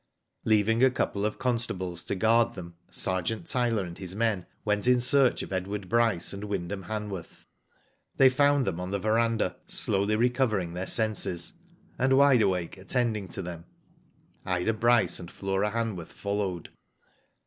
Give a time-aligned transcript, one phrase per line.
[0.45, 2.73] Leaving a couple of constables to guard them.
[2.89, 7.45] Sergeant Tyler and his men went in search of Edward Bryce and Wyndham Hanworth.
[8.17, 11.53] They found them on the verandah, slowly re covering their senses,
[11.99, 13.65] and Wide Awake attending to them.
[14.43, 16.69] Ida Bryce and Flora Hanworth followed.